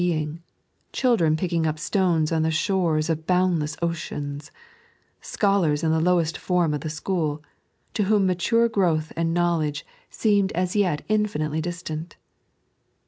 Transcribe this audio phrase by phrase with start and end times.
[0.01, 0.41] being,
[0.91, 4.49] children picking up stones on the shores of boundloss ooeane,
[5.21, 7.43] scholars on the lowest form of the school,
[7.93, 12.15] to whom mature growth and knowledge seemed as yet indefinitely distant.